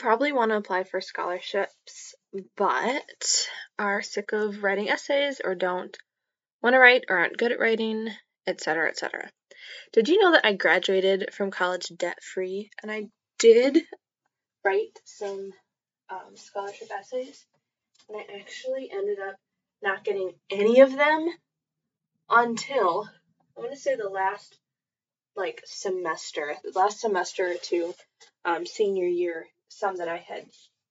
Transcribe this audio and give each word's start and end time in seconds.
probably 0.00 0.32
want 0.32 0.50
to 0.50 0.56
apply 0.56 0.84
for 0.84 1.00
scholarships, 1.00 2.14
but 2.56 3.48
are 3.78 4.02
sick 4.02 4.32
of 4.32 4.62
writing 4.62 4.88
essays 4.88 5.40
or 5.44 5.54
don't 5.54 5.96
want 6.62 6.74
to 6.74 6.78
write 6.78 7.04
or 7.08 7.18
aren't 7.18 7.36
good 7.36 7.52
at 7.52 7.60
writing, 7.60 8.08
etc., 8.46 8.88
etc. 8.88 9.30
Did 9.92 10.08
you 10.08 10.20
know 10.20 10.32
that 10.32 10.46
I 10.46 10.54
graduated 10.54 11.32
from 11.32 11.50
college 11.50 11.92
debt 11.96 12.22
free 12.22 12.70
and 12.82 12.90
I 12.90 13.08
did 13.38 13.82
write 14.64 14.98
some 15.04 15.52
um, 16.08 16.36
scholarship 16.36 16.88
essays 16.90 17.44
and 18.08 18.18
I 18.18 18.40
actually 18.40 18.90
ended 18.92 19.18
up 19.18 19.36
not 19.82 20.04
getting 20.04 20.32
any 20.50 20.80
of 20.80 20.94
them 20.96 21.28
until 22.28 23.08
I 23.56 23.60
want 23.60 23.72
to 23.72 23.78
say 23.78 23.96
the 23.96 24.08
last 24.08 24.58
like 25.36 25.62
semester, 25.64 26.54
the 26.64 26.78
last 26.78 27.00
semester 27.00 27.52
or 27.52 27.54
two, 27.54 27.94
um, 28.44 28.66
senior 28.66 29.06
year, 29.06 29.46
some 29.70 29.96
that 29.96 30.08
I 30.08 30.18
had 30.18 30.46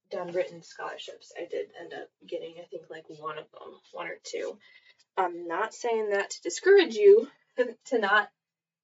done 0.09 0.31
written 0.31 0.63
scholarships, 0.63 1.31
I 1.37 1.45
did 1.45 1.67
end 1.79 1.93
up 1.93 2.09
getting, 2.27 2.55
I 2.59 2.65
think, 2.65 2.89
like 2.89 3.05
one 3.07 3.37
of 3.37 3.45
them, 3.51 3.79
one 3.91 4.07
or 4.07 4.17
two. 4.23 4.57
I'm 5.17 5.47
not 5.47 5.73
saying 5.73 6.09
that 6.09 6.31
to 6.31 6.41
discourage 6.41 6.95
you 6.95 7.27
to 7.85 7.99
not 7.99 8.29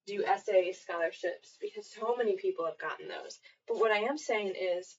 do 0.05 0.23
essay 0.23 0.73
scholarships 0.73 1.58
because 1.59 1.89
so 1.91 2.16
many 2.16 2.36
people 2.36 2.66
have 2.66 2.77
gotten 2.77 3.08
those. 3.08 3.39
But 3.67 3.77
what 3.77 3.91
I 3.91 4.00
am 4.00 4.17
saying 4.17 4.53
is, 4.55 4.95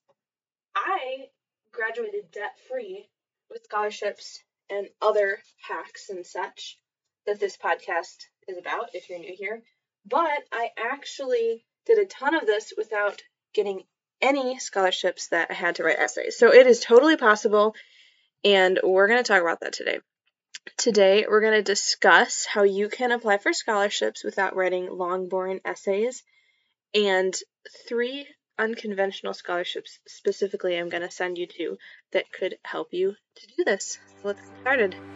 I 0.74 1.28
graduated 1.72 2.30
debt 2.32 2.58
free 2.68 3.08
with 3.50 3.64
scholarships 3.64 4.42
and 4.68 4.88
other 5.00 5.38
hacks 5.60 6.08
and 6.10 6.26
such 6.26 6.78
that 7.26 7.38
this 7.38 7.56
podcast 7.56 8.24
is 8.48 8.58
about 8.58 8.94
if 8.94 9.08
you're 9.08 9.18
new 9.18 9.34
here. 9.36 9.62
But 10.06 10.42
I 10.52 10.70
actually 10.76 11.64
did 11.84 11.98
a 11.98 12.06
ton 12.06 12.34
of 12.34 12.46
this 12.46 12.72
without 12.76 13.22
getting 13.54 13.84
any 14.20 14.58
scholarships 14.58 15.28
that 15.28 15.50
I 15.50 15.54
had 15.54 15.76
to 15.76 15.84
write 15.84 15.98
essays. 15.98 16.38
So 16.38 16.52
it 16.52 16.66
is 16.66 16.80
totally 16.80 17.16
possible, 17.16 17.74
and 18.44 18.78
we're 18.82 19.08
going 19.08 19.22
to 19.22 19.28
talk 19.28 19.42
about 19.42 19.60
that 19.60 19.72
today. 19.72 19.98
Today, 20.76 21.26
we're 21.28 21.40
going 21.40 21.52
to 21.52 21.62
discuss 21.62 22.44
how 22.44 22.64
you 22.64 22.88
can 22.88 23.12
apply 23.12 23.38
for 23.38 23.52
scholarships 23.52 24.24
without 24.24 24.56
writing 24.56 24.88
long, 24.90 25.28
boring 25.28 25.60
essays, 25.64 26.22
and 26.94 27.34
three 27.88 28.26
unconventional 28.58 29.34
scholarships 29.34 29.98
specifically 30.06 30.78
I'm 30.78 30.88
going 30.88 31.02
to 31.02 31.10
send 31.10 31.38
you 31.38 31.46
to 31.58 31.76
that 32.12 32.32
could 32.32 32.56
help 32.64 32.88
you 32.92 33.14
to 33.36 33.46
do 33.56 33.64
this. 33.64 33.98
So 34.22 34.28
let's 34.28 34.40
get 34.40 34.60
started. 34.60 35.15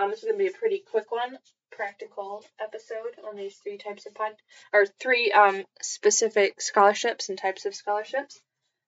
Um, 0.00 0.08
this 0.08 0.20
is 0.20 0.24
going 0.24 0.38
to 0.38 0.44
be 0.44 0.48
a 0.48 0.58
pretty 0.58 0.82
quick 0.90 1.12
one, 1.12 1.36
practical 1.70 2.42
episode 2.58 3.18
on 3.28 3.36
these 3.36 3.56
three 3.56 3.76
types 3.76 4.06
of 4.06 4.14
pod, 4.14 4.32
or 4.72 4.86
three 4.86 5.30
um, 5.30 5.64
specific 5.82 6.62
scholarships 6.62 7.28
and 7.28 7.36
types 7.36 7.66
of 7.66 7.74
scholarships. 7.74 8.40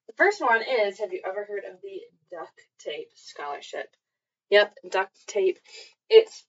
The 0.06 0.14
first 0.14 0.40
one 0.40 0.62
is 0.62 1.00
Have 1.00 1.12
you 1.12 1.20
ever 1.26 1.44
heard 1.44 1.64
of 1.70 1.82
the 1.82 2.00
Duck 2.30 2.52
Tape 2.78 3.10
scholarship? 3.14 3.94
Yep, 4.48 4.74
duct 4.88 5.14
tape. 5.26 5.58
It's 6.08 6.44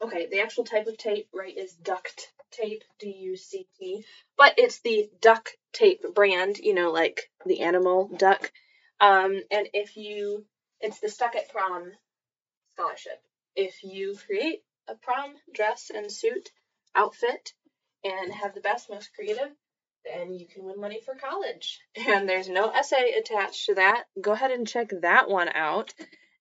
okay, 0.00 0.28
the 0.30 0.40
actual 0.40 0.64
type 0.64 0.86
of 0.86 0.96
tape, 0.96 1.26
right, 1.34 1.56
is 1.56 1.72
duct 1.72 2.28
tape, 2.52 2.84
D 3.00 3.10
U 3.22 3.36
C 3.36 3.66
T, 3.76 4.04
but 4.36 4.54
it's 4.56 4.80
the 4.82 5.10
Duck 5.20 5.50
Tape 5.72 6.14
brand, 6.14 6.58
you 6.58 6.74
know, 6.74 6.92
like 6.92 7.28
the 7.44 7.62
animal 7.62 8.08
duck. 8.16 8.52
Um, 9.00 9.40
and 9.50 9.68
if 9.74 9.96
you, 9.96 10.44
it's 10.80 11.00
the 11.00 11.08
Stuck 11.08 11.34
at 11.34 11.48
Prom 11.48 11.90
scholarship 12.72 13.20
if 13.60 13.84
you 13.84 14.16
create 14.26 14.62
a 14.88 14.94
prom 14.94 15.34
dress 15.52 15.90
and 15.94 16.10
suit 16.10 16.48
outfit 16.94 17.52
and 18.02 18.32
have 18.32 18.54
the 18.54 18.62
best, 18.62 18.88
most 18.88 19.10
creative, 19.14 19.50
then 20.10 20.32
you 20.32 20.46
can 20.46 20.64
win 20.64 20.80
money 20.80 21.00
for 21.04 21.14
college. 21.14 21.78
And 22.08 22.26
there's 22.26 22.48
no 22.48 22.70
essay 22.70 23.12
attached 23.12 23.66
to 23.66 23.74
that. 23.74 24.04
Go 24.18 24.32
ahead 24.32 24.50
and 24.50 24.66
check 24.66 24.88
that 25.02 25.28
one 25.28 25.50
out. 25.50 25.92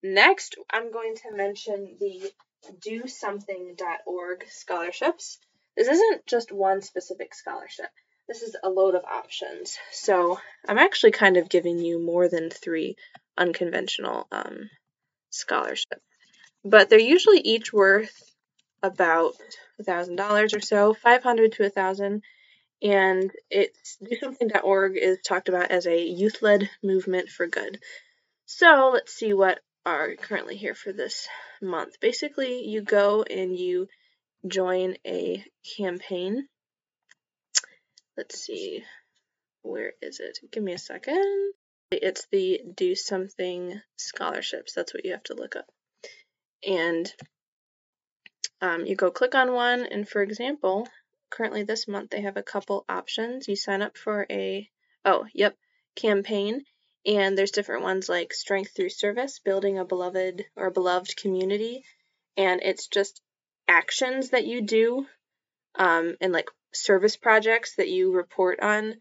Next, 0.01 0.55
I'm 0.71 0.93
going 0.93 1.15
to 1.23 1.35
mention 1.35 1.97
the 1.99 2.31
dosomething.org 2.87 4.45
scholarships. 4.49 5.39
This 5.75 5.89
isn't 5.89 6.25
just 6.25 6.53
one 6.53 6.81
specific 6.81 7.35
scholarship. 7.35 7.91
This 8.29 8.43
is 8.43 8.55
a 8.63 8.69
load 8.69 8.95
of 8.95 9.03
options. 9.03 9.77
So 9.91 10.39
I'm 10.67 10.77
actually 10.77 11.11
kind 11.11 11.35
of 11.35 11.49
giving 11.49 11.79
you 11.79 11.99
more 11.99 12.29
than 12.29 12.49
three 12.49 12.95
unconventional 13.37 14.27
um, 14.31 14.69
scholarships 15.31 16.01
but 16.63 16.89
they're 16.89 16.99
usually 16.99 17.39
each 17.39 17.71
worth 17.71 18.33
about 18.83 19.33
a 19.79 19.83
thousand 19.83 20.15
dollars 20.15 20.53
or 20.53 20.61
so, 20.61 20.93
five 20.93 21.23
hundred 21.23 21.53
to 21.53 21.65
a 21.65 21.69
thousand. 21.69 22.23
And 22.81 23.31
it's 23.49 23.97
DoSomething.org 24.01 24.95
is 24.95 25.17
talked 25.25 25.49
about 25.49 25.71
as 25.71 25.85
a 25.85 26.01
youth-led 26.01 26.69
movement 26.81 27.27
for 27.27 27.45
good. 27.45 27.79
So 28.45 28.91
let's 28.93 29.13
see 29.13 29.33
what 29.33 29.59
are 29.85 30.15
currently 30.15 30.55
here 30.55 30.75
for 30.75 30.93
this 30.93 31.27
month. 31.61 31.99
Basically, 31.99 32.63
you 32.65 32.81
go 32.81 33.23
and 33.23 33.57
you 33.57 33.87
join 34.47 34.95
a 35.05 35.43
campaign. 35.77 36.47
Let's 38.15 38.39
see, 38.39 38.83
where 39.61 39.93
is 40.01 40.19
it? 40.19 40.39
Give 40.51 40.63
me 40.63 40.73
a 40.73 40.77
second. 40.77 41.53
It's 41.91 42.27
the 42.31 42.61
Do 42.75 42.95
Something 42.95 43.81
scholarships. 43.97 44.73
That's 44.73 44.93
what 44.93 45.03
you 45.05 45.11
have 45.11 45.23
to 45.23 45.33
look 45.33 45.55
up 45.55 45.65
and 46.67 47.11
um, 48.61 48.85
you 48.85 48.95
go 48.95 49.11
click 49.11 49.35
on 49.35 49.53
one 49.53 49.85
and 49.85 50.07
for 50.07 50.21
example 50.21 50.87
currently 51.29 51.63
this 51.63 51.87
month 51.87 52.09
they 52.09 52.21
have 52.21 52.37
a 52.37 52.43
couple 52.43 52.85
options. 52.89 53.47
You 53.47 53.55
sign 53.55 53.81
up 53.81 53.97
for 53.97 54.25
a 54.29 54.69
oh 55.05 55.25
yep 55.33 55.55
campaign 55.95 56.63
and 57.05 57.37
there's 57.37 57.51
different 57.51 57.83
ones 57.83 58.09
like 58.09 58.33
strength 58.33 58.75
through 58.75 58.89
service 58.89 59.39
building 59.39 59.77
a 59.77 59.85
beloved 59.85 60.45
or 60.55 60.67
a 60.67 60.71
beloved 60.71 61.15
community 61.17 61.83
and 62.35 62.61
it's 62.63 62.87
just 62.87 63.21
actions 63.67 64.31
that 64.31 64.45
you 64.45 64.61
do 64.61 65.05
um, 65.75 66.15
and 66.19 66.33
like 66.33 66.49
service 66.73 67.15
projects 67.15 67.75
that 67.75 67.89
you 67.89 68.13
report 68.13 68.59
on 68.59 68.95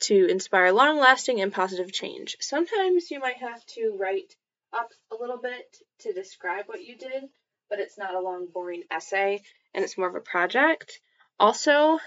to 0.00 0.26
inspire 0.26 0.72
long 0.72 0.98
lasting 0.98 1.40
and 1.40 1.52
positive 1.52 1.92
change. 1.92 2.36
Sometimes 2.40 3.10
you 3.10 3.18
might 3.18 3.38
have 3.38 3.64
to 3.66 3.96
write 3.98 4.34
up 4.72 4.90
a 5.10 5.16
little 5.20 5.38
bit 5.38 5.76
to 6.00 6.12
describe 6.12 6.66
what 6.66 6.84
you 6.84 6.96
did, 6.96 7.24
but 7.70 7.80
it's 7.80 7.98
not 7.98 8.14
a 8.14 8.20
long, 8.20 8.48
boring 8.52 8.82
essay 8.90 9.42
and 9.74 9.84
it's 9.84 9.98
more 9.98 10.08
of 10.08 10.14
a 10.14 10.20
project. 10.20 11.00
Also, 11.38 11.98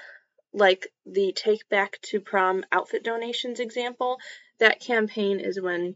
like 0.53 0.87
the 1.05 1.33
Take 1.33 1.67
Back 1.69 1.99
to 2.03 2.19
Prom 2.19 2.65
outfit 2.71 3.03
donations 3.03 3.59
example, 3.59 4.19
that 4.59 4.81
campaign 4.81 5.39
is 5.39 5.59
when 5.59 5.95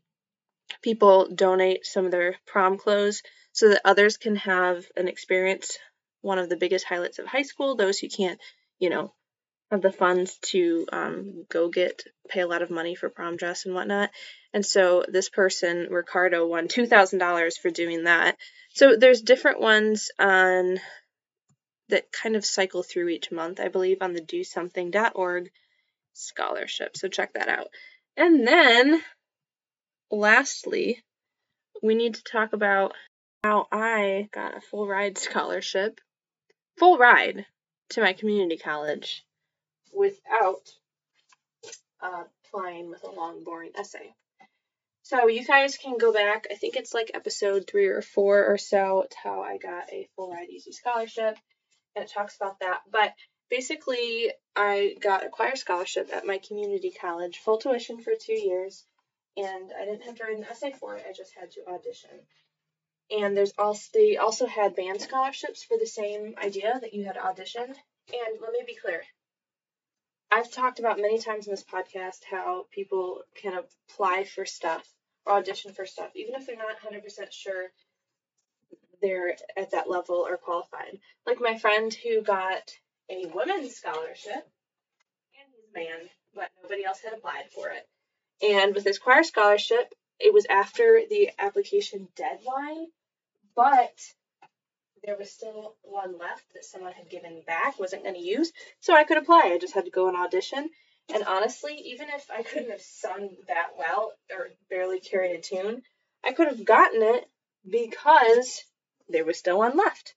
people 0.82 1.28
donate 1.34 1.86
some 1.86 2.06
of 2.06 2.12
their 2.12 2.36
prom 2.46 2.78
clothes 2.78 3.22
so 3.52 3.70
that 3.70 3.82
others 3.86 4.18
can 4.18 4.36
have 4.38 4.86
an 4.96 5.08
experience, 5.08 5.78
one 6.22 6.40
of 6.40 6.50
the 6.50 6.58
biggest 6.58 6.86
highlights 6.86 7.20
of 7.20 7.28
high 7.28 7.44
school, 7.44 7.76
those 7.76 8.00
who 8.00 8.10
can't, 8.10 8.40
you 8.80 8.90
know, 8.90 9.14
have 9.72 9.82
the 9.82 9.92
funds 9.92 10.38
to 10.42 10.86
um, 10.92 11.46
go 11.50 11.70
get 11.70 12.04
pay 12.30 12.42
a 12.42 12.48
lot 12.48 12.62
of 12.62 12.70
money 12.70 12.96
for 12.96 13.10
prom 13.10 13.36
dress 13.36 13.66
and 13.66 13.74
whatnot. 13.74 14.10
And 14.54 14.66
so 14.66 15.04
this 15.08 15.30
person, 15.30 15.88
Ricardo, 15.90 16.48
won 16.48 16.68
two 16.68 16.86
thousand 16.86 17.20
dollars 17.20 17.58
for 17.58 17.70
doing 17.70 18.04
that. 18.04 18.38
So 18.74 18.96
there's 18.96 19.22
different 19.22 19.60
ones 19.60 20.12
on 20.20 20.80
that 21.90 22.12
kind 22.12 22.36
of 22.36 22.46
cycle 22.46 22.84
through 22.84 23.10
each 23.10 23.32
month, 23.32 23.60
I 23.60 23.68
believe, 23.68 23.98
on 24.02 24.14
the 24.14 24.22
DoSomething.org 24.22 25.52
scholarship. 26.14 26.98
So 26.98 27.08
check 27.08 27.34
that 27.34 27.48
out. 27.48 27.68
And 28.18 28.48
then, 28.48 29.02
lastly, 30.10 31.04
we 31.84 31.96
need 31.96 32.16
to 32.16 32.24
talk 32.24 32.54
about 32.54 32.94
how 33.44 33.68
I 33.72 34.30
got 34.34 34.58
a 34.58 34.62
full 34.62 34.88
ride 34.88 35.18
scholarship, 35.18 36.00
full 36.78 36.98
ride 36.98 37.46
to 37.90 38.02
my 38.02 38.14
community 38.14 38.58
college 38.58 39.24
without 39.96 40.70
uh, 42.02 42.24
with 42.54 43.04
a 43.04 43.12
long, 43.12 43.44
boring 43.44 43.72
essay. 43.78 44.14
So 45.04 45.28
you 45.28 45.46
guys 45.46 45.78
can 45.78 45.98
go 45.98 46.14
back. 46.14 46.48
I 46.50 46.56
think 46.56 46.76
it's 46.76 46.94
like 46.94 47.12
episode 47.14 47.66
three 47.68 47.88
or 47.88 48.02
four 48.02 48.46
or 48.46 48.58
so 48.58 49.06
to 49.10 49.18
how 49.24 49.42
I 49.42 49.58
got 49.58 49.92
a 49.92 50.08
full 50.16 50.32
ride 50.32 50.50
easy 50.50 50.72
scholarship, 50.72 51.38
and 51.96 52.06
it 52.06 52.12
talks 52.12 52.36
about 52.38 52.60
that. 52.62 52.80
But 52.90 53.14
basically, 53.50 54.32
I 54.56 54.96
got 55.02 55.26
a 55.26 55.30
choir 55.30 55.56
scholarship 55.56 56.10
at 56.14 56.26
my 56.26 56.40
community 56.40 56.92
college, 57.00 57.38
full 57.38 57.58
tuition 57.58 58.02
for 58.02 58.14
two 58.20 58.40
years, 58.40 58.86
and 59.38 59.72
I 59.80 59.86
didn't 59.86 60.04
have 60.04 60.16
to 60.16 60.24
write 60.24 60.38
an 60.38 60.46
essay 60.46 60.72
for 60.72 60.96
it. 60.96 61.06
I 61.08 61.14
just 61.14 61.34
had 61.40 61.52
to 61.52 61.68
audition. 61.68 62.10
And 63.12 63.38
there's 63.38 63.54
also 63.60 63.90
they 63.94 64.18
also 64.18 64.48
had 64.48 64.76
band 64.76 65.02
scholarships 65.02 65.64
for 65.64 65.78
the 65.78 65.86
same 65.86 66.34
idea 66.44 66.80
that 66.82 66.94
you 66.94 67.06
had 67.06 67.18
auditioned. 67.18 67.76
And 68.12 68.40
let 68.42 68.54
me 68.54 68.64
be 68.66 68.76
clear, 68.76 69.04
I've 70.31 70.51
talked 70.51 70.80
about 70.80 71.00
many 71.00 71.19
times 71.19 71.48
in 71.48 71.51
this 71.51 71.63
podcast 71.63 72.24
how 72.30 72.66
people 72.72 73.22
can 73.36 73.54
apply 73.57 74.24
for 74.24 74.45
stuff 74.45 74.88
or 75.25 75.33
audition 75.33 75.74
for 75.74 75.86
stuff, 75.86 76.12
even 76.16 76.36
if 76.36 76.45
they're 76.45 76.57
not 76.57 76.80
100% 76.81 77.31
sure 77.31 77.68
they're 79.01 79.36
at 79.57 79.72
that 79.72 79.89
level 79.89 80.16
or 80.16 80.38
qualified. 80.38 81.00
Like 81.25 81.39
my 81.39 81.57
friend 81.57 81.94
who 81.94 82.22
got 82.22 82.72
a 83.10 83.25
women's 83.33 83.75
scholarship, 83.75 84.33
and 84.33 85.48
he's 85.54 85.69
a 85.74 85.77
man, 85.77 86.10
but 86.33 86.50
nobody 86.62 86.86
else 86.86 87.01
had 87.04 87.13
applied 87.13 87.50
for 87.54 87.69
it. 87.69 87.88
And 88.42 88.74
with 88.74 88.83
his 88.83 89.00
choir 89.00 89.24
scholarship, 89.24 89.94
it 90.19 90.33
was 90.33 90.45
after 90.50 91.01
the 91.10 91.30
application 91.38 92.07
deadline, 92.16 92.88
but 93.56 93.94
there 95.04 95.18
was 95.18 95.32
still 95.32 95.76
one 95.84 96.18
left 96.18 96.54
that 96.54 96.66
someone 96.66 96.94
had 96.94 97.10
given 97.10 97.44
back, 97.46 97.80
wasn't 97.80 98.04
going 98.04 98.16
to 98.16 98.22
use, 98.22 98.52
so 98.80 98.94
I 98.94 99.04
could 99.04 99.18
apply. 99.18 99.52
I 99.54 99.58
just 99.58 99.74
had 99.74 99.86
to 99.86 99.92
go 99.92 100.08
and 100.08 100.18
audition. 100.18 100.70
And 101.14 101.24
honestly, 101.24 101.76
even 101.86 102.10
if 102.10 102.30
I 102.32 102.42
couldn't 102.42 102.72
have 102.72 102.82
sung 102.82 103.36
that 103.48 103.72
well 103.78 104.14
or 104.32 104.50
barely 104.70 105.00
carried 105.00 105.36
a 105.36 105.42
tune, 105.42 105.84
I 106.24 106.34
could 106.34 106.48
have 106.48 106.66
gotten 106.66 107.04
it 107.04 107.30
because 107.70 108.64
there 109.08 109.26
was 109.26 109.38
still 109.38 109.60
one 109.60 109.78
left. 109.78 110.16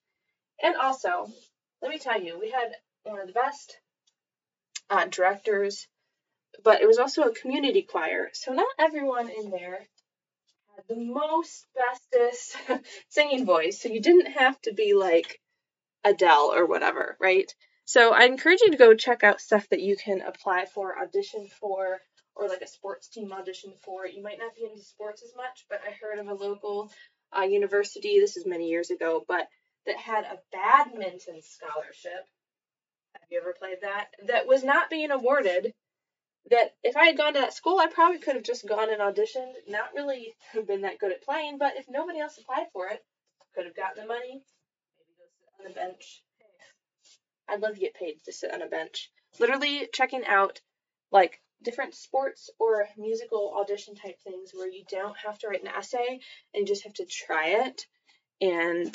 And 0.62 0.74
also, 0.76 1.26
let 1.82 1.90
me 1.90 1.98
tell 1.98 2.20
you, 2.20 2.38
we 2.38 2.50
had 2.50 2.72
one 3.04 3.20
of 3.20 3.26
the 3.26 3.32
best 3.32 3.76
uh, 4.90 5.04
directors, 5.06 5.86
but 6.64 6.80
it 6.80 6.86
was 6.86 6.98
also 6.98 7.22
a 7.22 7.34
community 7.34 7.82
choir. 7.82 8.30
So 8.32 8.52
not 8.52 8.66
everyone 8.78 9.28
in 9.28 9.50
there 9.50 9.86
the 10.88 10.96
most 10.96 11.66
bestest 11.74 12.56
singing 13.08 13.44
voice, 13.46 13.80
so 13.80 13.88
you 13.88 14.00
didn't 14.00 14.32
have 14.32 14.60
to 14.62 14.72
be 14.72 14.94
like 14.94 15.40
Adele 16.04 16.52
or 16.54 16.66
whatever, 16.66 17.16
right? 17.20 17.52
So 17.84 18.12
I 18.12 18.24
encourage 18.24 18.60
you 18.60 18.70
to 18.70 18.76
go 18.76 18.94
check 18.94 19.24
out 19.24 19.40
stuff 19.40 19.68
that 19.70 19.80
you 19.80 19.96
can 19.96 20.20
apply 20.20 20.66
for, 20.66 20.98
audition 20.98 21.48
for, 21.60 22.00
or 22.34 22.48
like 22.48 22.60
a 22.60 22.68
sports 22.68 23.08
team 23.08 23.32
audition 23.32 23.72
for. 23.82 24.06
You 24.06 24.22
might 24.22 24.38
not 24.38 24.54
be 24.54 24.64
into 24.64 24.82
sports 24.82 25.22
as 25.22 25.34
much, 25.36 25.66
but 25.68 25.80
I 25.86 25.92
heard 26.00 26.18
of 26.18 26.28
a 26.28 26.34
local 26.34 26.92
uh, 27.36 27.42
university, 27.42 28.20
this 28.20 28.36
is 28.36 28.46
many 28.46 28.68
years 28.68 28.90
ago, 28.90 29.24
but 29.26 29.48
that 29.86 29.96
had 29.96 30.24
a 30.24 30.38
badminton 30.52 31.40
scholarship. 31.42 32.26
Have 33.14 33.28
you 33.30 33.40
ever 33.40 33.54
played 33.58 33.78
that? 33.82 34.08
That 34.26 34.46
was 34.46 34.62
not 34.62 34.90
being 34.90 35.10
awarded 35.10 35.72
that 36.50 36.74
if 36.82 36.96
I 36.96 37.06
had 37.06 37.16
gone 37.16 37.34
to 37.34 37.40
that 37.40 37.54
school, 37.54 37.78
I 37.78 37.86
probably 37.86 38.18
could 38.18 38.34
have 38.34 38.44
just 38.44 38.66
gone 38.66 38.90
and 38.90 39.00
auditioned, 39.00 39.52
not 39.68 39.94
really 39.94 40.34
been 40.66 40.82
that 40.82 40.98
good 40.98 41.12
at 41.12 41.22
playing, 41.22 41.58
but 41.58 41.76
if 41.76 41.86
nobody 41.88 42.20
else 42.20 42.38
applied 42.38 42.66
for 42.72 42.88
it, 42.88 43.04
could 43.54 43.66
have 43.66 43.76
gotten 43.76 44.02
the 44.02 44.08
money, 44.08 44.42
maybe 44.98 45.14
go 45.18 45.24
sit 45.38 45.66
on 45.66 45.70
a 45.70 45.74
bench. 45.74 46.22
I'd 47.48 47.60
love 47.60 47.74
to 47.74 47.80
get 47.80 47.94
paid 47.94 48.18
to 48.24 48.32
sit 48.32 48.52
on 48.52 48.62
a 48.62 48.66
bench. 48.66 49.10
Literally 49.38 49.88
checking 49.92 50.26
out 50.26 50.60
like 51.10 51.40
different 51.62 51.94
sports 51.94 52.50
or 52.58 52.86
musical 52.96 53.54
audition 53.58 53.94
type 53.94 54.20
things 54.22 54.52
where 54.54 54.68
you 54.68 54.84
don't 54.88 55.16
have 55.18 55.38
to 55.38 55.48
write 55.48 55.62
an 55.62 55.68
essay 55.68 56.20
and 56.54 56.66
just 56.66 56.84
have 56.84 56.94
to 56.94 57.06
try 57.06 57.48
it 57.66 57.86
and 58.40 58.94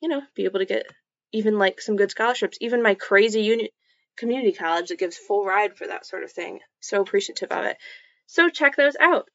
you 0.00 0.08
know 0.08 0.22
be 0.36 0.44
able 0.44 0.60
to 0.60 0.64
get 0.64 0.86
even 1.32 1.58
like 1.58 1.80
some 1.80 1.96
good 1.96 2.10
scholarships 2.10 2.58
even 2.60 2.82
my 2.82 2.94
crazy 2.94 3.42
uni- 3.42 3.72
community 4.18 4.52
college 4.52 4.88
that 4.88 4.98
gives 4.98 5.16
full 5.16 5.44
ride 5.44 5.76
for 5.76 5.86
that 5.86 6.06
sort 6.06 6.24
of 6.24 6.32
thing. 6.32 6.60
So 6.80 7.00
appreciative 7.00 7.50
of 7.50 7.64
it. 7.64 7.76
So 8.26 8.50
check 8.50 8.76
those 8.76 8.96
out. 9.00 9.28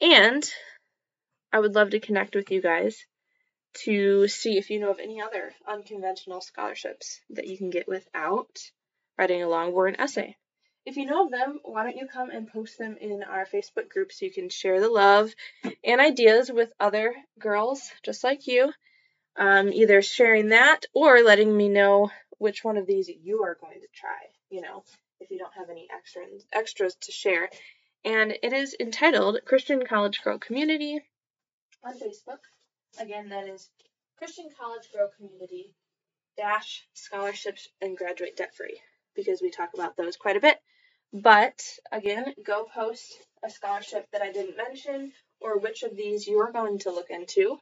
And 0.00 0.48
I 1.52 1.60
would 1.60 1.74
love 1.74 1.90
to 1.90 2.00
connect 2.00 2.34
with 2.34 2.50
you 2.50 2.62
guys 2.62 3.04
to 3.84 4.26
see 4.26 4.58
if 4.58 4.70
you 4.70 4.80
know 4.80 4.90
of 4.90 4.98
any 4.98 5.20
other 5.20 5.52
unconventional 5.68 6.40
scholarships 6.40 7.20
that 7.30 7.46
you 7.46 7.56
can 7.56 7.70
get 7.70 7.86
without 7.86 8.58
writing 9.18 9.42
a 9.42 9.48
long 9.48 9.70
boring 9.70 9.96
essay. 9.98 10.36
If 10.86 10.96
you 10.96 11.06
know 11.06 11.26
of 11.26 11.30
them, 11.30 11.60
why 11.62 11.84
don't 11.84 11.96
you 11.96 12.06
come 12.06 12.30
and 12.30 12.50
post 12.50 12.78
them 12.78 12.96
in 13.00 13.22
our 13.22 13.44
Facebook 13.44 13.90
group 13.90 14.10
so 14.12 14.24
you 14.24 14.32
can 14.32 14.48
share 14.48 14.80
the 14.80 14.88
love 14.88 15.32
and 15.84 16.00
ideas 16.00 16.50
with 16.50 16.72
other 16.80 17.14
girls 17.38 17.90
just 18.02 18.24
like 18.24 18.46
you? 18.46 18.72
Um, 19.36 19.72
either 19.72 20.02
sharing 20.02 20.48
that 20.48 20.86
or 20.94 21.22
letting 21.22 21.54
me 21.54 21.68
know 21.68 22.10
which 22.40 22.64
one 22.64 22.78
of 22.78 22.86
these 22.86 23.08
you 23.22 23.44
are 23.44 23.58
going 23.60 23.78
to 23.80 23.86
try, 23.94 24.18
you 24.48 24.62
know, 24.62 24.82
if 25.20 25.30
you 25.30 25.38
don't 25.38 25.52
have 25.52 25.68
any 25.68 25.86
extra 25.94 26.22
extras 26.54 26.94
to 26.94 27.12
share. 27.12 27.50
And 28.02 28.32
it 28.42 28.54
is 28.54 28.74
entitled 28.80 29.40
Christian 29.44 29.84
College 29.84 30.22
Girl 30.24 30.38
Community 30.38 31.00
on 31.84 31.92
Facebook. 31.92 32.38
Again, 32.98 33.28
that 33.28 33.46
is 33.46 33.68
Christian 34.16 34.48
College 34.58 34.88
Girl 34.90 35.10
Community 35.18 35.74
dash 36.38 36.82
scholarships 36.94 37.68
and 37.82 37.94
graduate 37.94 38.38
debt 38.38 38.54
free 38.56 38.80
because 39.14 39.42
we 39.42 39.50
talk 39.50 39.74
about 39.74 39.98
those 39.98 40.16
quite 40.16 40.38
a 40.38 40.40
bit. 40.40 40.56
But 41.12 41.62
again, 41.92 42.32
go 42.42 42.64
post 42.64 43.18
a 43.44 43.50
scholarship 43.50 44.06
that 44.12 44.22
I 44.22 44.32
didn't 44.32 44.56
mention 44.56 45.12
or 45.40 45.58
which 45.58 45.82
of 45.82 45.94
these 45.94 46.26
you 46.26 46.38
are 46.38 46.52
going 46.52 46.78
to 46.80 46.90
look 46.90 47.10
into. 47.10 47.58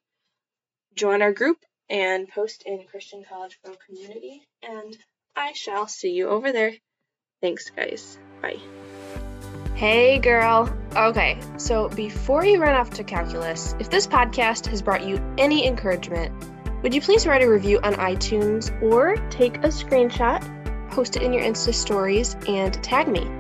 Join 0.95 1.21
our 1.21 1.33
group 1.33 1.59
and 1.91 2.29
post 2.29 2.63
in 2.67 2.85
Christian 2.91 3.25
College 3.29 3.59
Girl 3.65 3.77
Community, 3.87 4.47
and 4.63 4.97
I 5.37 5.53
shall 5.53 5.87
see 5.87 6.13
you 6.13 6.29
over 6.29 6.53
there. 6.53 6.73
Thanks, 7.41 7.71
guys. 7.71 8.19
Bye. 8.43 8.59
Hey, 9.75 10.19
girl. 10.19 10.77
Okay, 10.97 11.39
so 11.57 11.89
before 11.91 12.45
you 12.45 12.61
run 12.61 12.75
off 12.75 12.91
to 12.91 13.05
calculus, 13.05 13.77
if 13.79 13.91
this 13.91 14.07
podcast 14.09 14.67
has 14.67 14.83
brought 14.83 15.07
you 15.07 15.23
any 15.39 15.67
encouragement, 15.67 16.33
would 16.83 16.93
you 16.93 17.01
please 17.01 17.27
write 17.27 17.43
a 17.43 17.49
review 17.49 17.79
on 17.83 17.95
iTunes 17.95 18.71
or 18.83 19.17
take 19.31 19.59
a 19.59 19.69
screenshot, 19.69 20.43
post 20.91 21.17
it 21.17 21.23
in 21.23 21.33
your 21.33 21.43
Insta 21.43 21.73
stories, 21.73 22.37
and 22.49 22.75
tag 22.83 23.07
me? 23.07 23.31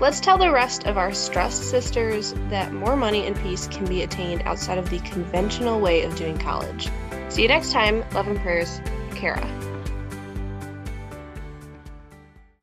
Let's 0.00 0.20
tell 0.20 0.38
the 0.38 0.52
rest 0.52 0.86
of 0.86 0.96
our 0.96 1.12
stressed 1.12 1.64
sisters 1.64 2.32
that 2.50 2.72
more 2.72 2.94
money 2.94 3.26
and 3.26 3.36
peace 3.40 3.66
can 3.66 3.84
be 3.84 4.02
attained 4.02 4.42
outside 4.42 4.78
of 4.78 4.90
the 4.90 5.00
conventional 5.00 5.80
way 5.80 6.02
of 6.02 6.14
doing 6.14 6.38
college. 6.38 6.88
See 7.28 7.42
you 7.42 7.48
next 7.48 7.72
time. 7.72 8.04
Love 8.12 8.28
and 8.28 8.38
prayers, 8.40 8.80
Kara. 9.14 9.67